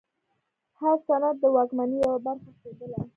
هر 0.79 0.97
سند 1.07 1.35
د 1.41 1.43
واکمنۍ 1.55 1.97
یوه 2.03 2.17
برخه 2.25 2.49
ښودله. 2.59 2.99